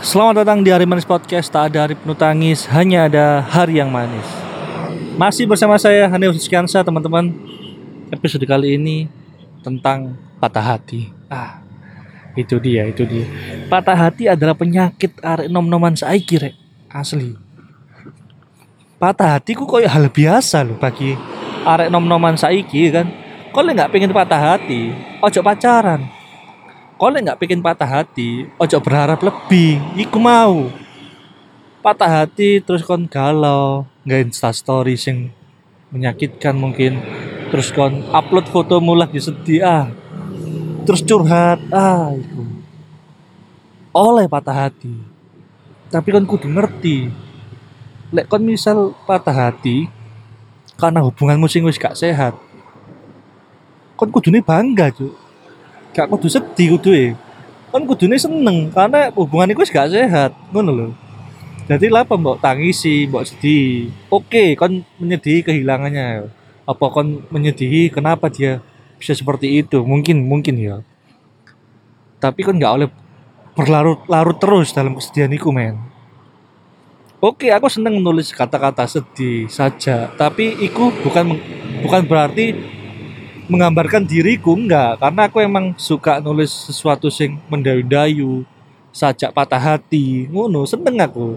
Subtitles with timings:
[0.00, 1.52] Selamat datang di Hari Manis Podcast.
[1.52, 4.24] Tak ada hari penuh tangis, hanya ada hari yang manis.
[5.20, 7.28] Masih bersama saya Hani Usiskiansa, teman-teman.
[8.08, 9.12] Episode kali ini
[9.60, 11.12] tentang patah hati.
[11.28, 11.60] Ah,
[12.32, 13.28] itu dia, itu dia.
[13.68, 16.56] Patah hati adalah penyakit arek nom-noman saiki rek.
[16.88, 17.36] Asli.
[18.96, 21.12] Patah hati ku koyo hal biasa loh bagi
[21.68, 23.04] arek nom-noman saiki kan.
[23.52, 26.19] Kalau nggak pengen patah hati, ojo pacaran
[27.00, 29.80] kalau nggak pengen patah hati ojo berharap lebih.
[29.96, 30.68] Iku mau.
[31.80, 35.32] Patah hati terus kon galau nggak insta story sing
[35.88, 37.00] menyakitkan mungkin.
[37.48, 39.88] Terus kon upload foto lagi sedih ah.
[40.84, 42.44] Terus curhat ah itu
[43.96, 44.92] oleh patah hati.
[45.88, 47.08] Tapi kon kudu ngerti.
[48.12, 49.88] Lek kon misal patah hati
[50.76, 52.36] karena hubunganmu sing wis gak sehat
[54.00, 55.12] kon nih bangga cuy
[55.94, 57.06] gak kudu sedih kudu e.
[57.70, 60.88] Kan kudune seneng karena hubungan itu gak sehat, ngono lho.
[61.70, 63.94] Jadi lah mbok tangisi, mbok sedih.
[64.10, 66.26] Oke, kon menyedih kehilangannya.
[66.66, 68.58] Apa kon menyedihi kenapa dia
[68.98, 69.86] bisa seperti itu?
[69.86, 70.82] Mungkin mungkin ya.
[72.18, 72.88] Tapi kan nggak oleh
[73.54, 75.78] berlarut-larut terus dalam kesedihan itu, men.
[77.22, 81.36] Oke, aku seneng menulis kata-kata sedih saja, tapi itu bukan
[81.84, 82.56] bukan berarti
[83.50, 85.02] menggambarkan diriku enggak.
[85.02, 88.46] Karena aku emang suka nulis sesuatu sing mendayu-dayu
[88.94, 90.30] sajak patah hati.
[90.30, 91.34] Ngono seneng aku.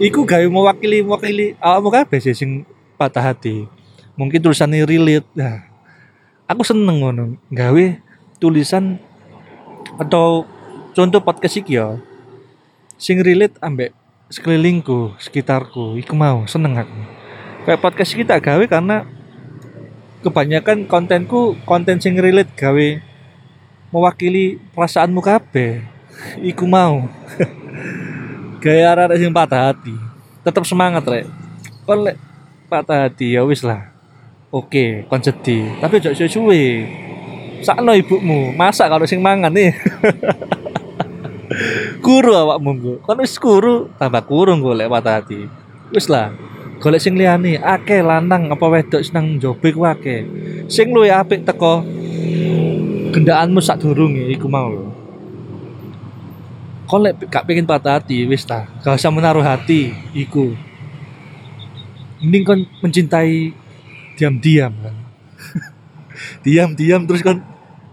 [0.00, 2.64] Iku gawe mewakili mewakili awakmu kabeh sih sing
[2.96, 3.68] patah hati.
[4.16, 5.28] Mungkin tulisannya relate.
[5.36, 5.68] Nah
[6.48, 7.36] aku seneng ngono.
[7.52, 7.84] Gawe
[8.40, 8.96] tulisan
[10.00, 10.48] atau
[10.96, 11.96] contoh podcast iki ya
[12.96, 13.92] sing relate ambek
[14.32, 16.00] sekelilingku sekitarku.
[16.00, 17.00] Iku mau seneng aku.
[17.64, 19.15] Kayak podcast kita gawe karena
[20.26, 22.88] kebanyakan kontenku konten sing relate gawe
[23.94, 25.86] mewakili perasaanmu kabeh.
[26.50, 27.06] Iku mau.
[28.62, 29.94] Gaya arah sing patah hati.
[30.42, 31.30] Tetap semangat rek.
[31.86, 32.18] Kon lek
[32.66, 33.94] patah hati ya wis lah.
[34.50, 35.78] Oke kon sedih.
[35.78, 36.90] Tapi jauh suwe
[37.62, 38.50] sakno ibumu.
[38.50, 39.70] Masak kalau sing mangan nih.
[42.04, 45.46] Kuru awakmu kon wis kuru tambah kurung gue lek patah hati.
[45.94, 46.34] Wis lah
[46.76, 50.28] golek sing liyane akeh lanang apa wedok seneng jobe ku akeh.
[50.68, 51.84] Sing luwih apik teko
[53.16, 54.88] gendaanmu sak durunge iku mau lho.
[56.86, 58.68] Kon lek gak pengen patah hati wis ta.
[58.84, 60.54] Gak usah menaruh hati iku.
[62.22, 63.52] Mending kon mencintai
[64.14, 64.96] diam-diam kan.
[66.46, 67.42] Diam-diam terus kon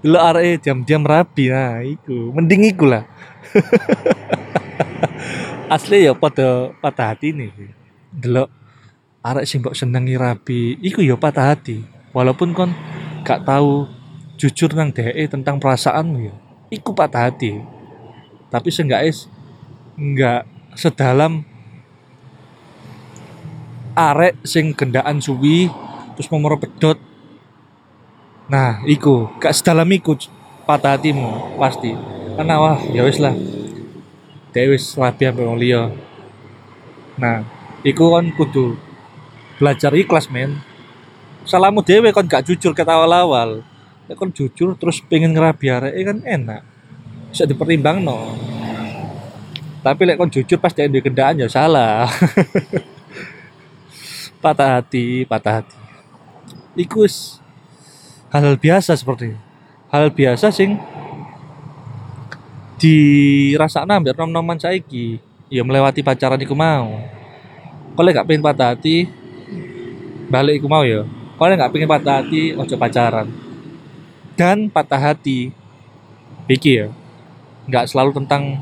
[0.04, 2.36] lo arek diam-diam rapi nah iku.
[2.36, 3.08] Mending iku lah.
[5.74, 7.50] Asli ya pada patah hati nih
[8.14, 8.63] delok
[9.24, 11.80] arek sing mbok senengi rapi iku ya patah hati.
[12.12, 12.76] Walaupun kon
[13.24, 13.88] gak tahu
[14.36, 16.36] jujur nang DE tentang perasaanmu ya
[16.68, 17.64] iku patah hati.
[18.52, 19.16] Tapi seenggaknya
[19.96, 20.42] enggak
[20.76, 21.48] sedalam
[23.96, 25.72] arek sing gendaan suwi
[26.14, 26.98] terus mau pedot
[28.52, 30.20] nah iku gak sedalam iku
[30.68, 31.96] patah hatimu pasti.
[32.36, 33.34] Karena wah ya wis lah.
[34.54, 35.58] Dewi wis ambek wong
[37.18, 37.46] nah
[37.86, 38.74] iku kan kudu
[39.64, 40.60] belajar ikhlas men.
[41.48, 43.64] Salahmu dewe kon gak jujur ke awal-awal.
[44.12, 46.62] Ya kon jujur terus pengen ngerabi arek kan enak.
[47.32, 48.36] Bisa dipertimbang no
[49.84, 52.08] tapi lek kon jujur pas dia kendaan ya salah.
[54.44, 55.76] Patah hati patah hati.
[56.80, 57.44] Ikus
[58.32, 59.36] hal, hal biasa seperti
[59.88, 60.76] hal biasa sing
[62.80, 65.20] dirasakna hampir nom-noman saiki.
[65.52, 67.04] Ya melewati pacaran iku mau.
[67.94, 69.06] Kalau gak pengen patah hati
[70.32, 71.04] balik iku mau ya?
[71.36, 73.28] Kalau nggak pengen patah hati ojo pacaran.
[74.38, 75.52] Dan patah hati.
[76.44, 76.88] Pikir ya
[77.64, 78.60] nggak selalu tentang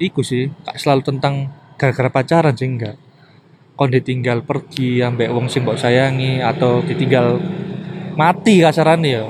[0.00, 2.96] iku sih nggak selalu tentang gara-gara pacaran sih enggak.
[3.76, 7.40] Kon ditinggal pergi ambek wong sing mbok sayangi atau ditinggal
[8.16, 9.24] mati kasaran ya.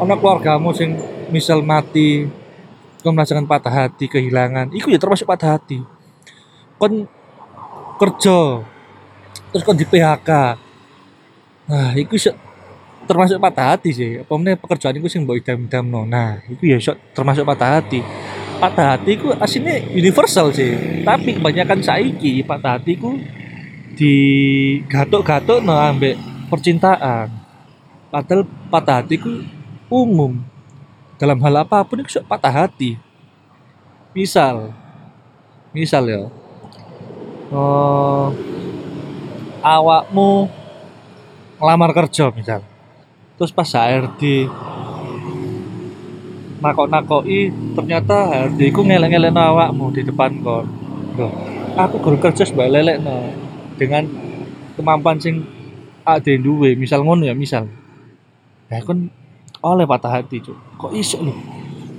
[0.00, 0.96] Ana keluargamu sing
[1.32, 2.28] misal mati
[3.04, 5.80] kon merasakan patah hati kehilangan iku ya termasuk patah hati.
[6.80, 7.04] Kon
[8.00, 8.64] kerja
[9.52, 10.30] terus kok di PHK
[11.68, 12.16] nah itu
[13.06, 14.10] termasuk patah hati sih.
[14.22, 16.78] Apa meneh pekerjaan itu sing mbok idam-idam no nah itu ya
[17.14, 18.00] termasuk patah hati.
[18.62, 21.02] Patah hati ku aslinya universal sih.
[21.02, 23.18] Tapi kebanyakan saiki patah hati ku
[23.98, 24.14] di
[24.86, 26.16] gatuk-gatuk no ambek
[26.48, 27.28] percintaan.
[28.12, 29.42] Padahal patah hati ku
[29.90, 30.38] umum.
[31.18, 32.98] Dalam hal apa pun itu patah hati.
[34.14, 34.70] Misal
[35.74, 36.22] misal ya.
[37.52, 38.51] Oh
[39.62, 40.50] awakmu
[41.62, 42.60] ngelamar kerja misal.
[43.38, 44.50] Terus pas HRD
[46.62, 50.66] nakok-nakoki ternyata hatiku ngelek-ngelek awakmu di depan kon.
[51.78, 53.32] Aku guru kerja sebagai lelek no
[53.80, 54.04] dengan
[54.76, 55.42] kemampuan sing
[56.02, 57.66] ada duwe misal ngono ya misal.
[58.70, 59.10] Ya kon
[59.62, 60.58] oleh patah hati cuk.
[60.78, 61.34] Kok iso lho?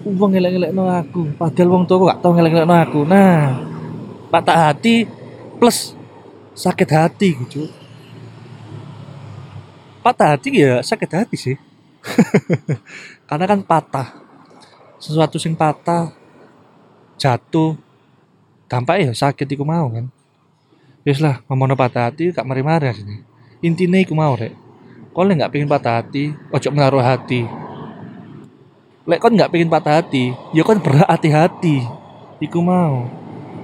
[0.03, 2.99] Wong ngelek-ngelek no aku padahal wong tua gak tau ngelek-ngelek no aku.
[3.07, 3.59] Nah
[4.31, 5.07] patah hati
[5.59, 5.95] plus
[6.53, 7.69] sakit hati gitu
[10.03, 11.57] patah hati ya sakit hati sih.
[13.31, 14.19] Karena kan patah.
[14.99, 16.11] Sesuatu sing patah
[17.15, 17.79] jatuh
[18.67, 20.11] dampak ya sakit iku mau kan.
[21.07, 23.23] Yes lah ngomong patah hati gak mari-mari sini
[23.63, 24.51] intinya iku mau rek.
[25.15, 27.47] Kau nggak pengen patah hati ojo menaruh hati.
[29.07, 31.79] Lek kon nggak pengen patah hati ya kon berhati-hati
[32.43, 33.07] iku mau.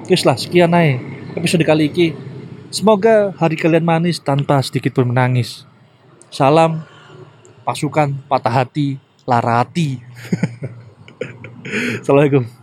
[0.07, 0.99] Yes lah sekian aja
[1.35, 2.28] episode kali ini
[2.69, 5.65] semoga hari kalian manis tanpa sedikit pun menangis.
[6.29, 6.85] Salam
[7.65, 8.97] pasukan patah hati
[9.29, 10.01] larati
[12.01, 12.58] assalamualaikum